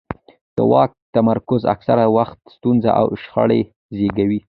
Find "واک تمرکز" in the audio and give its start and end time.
0.71-1.61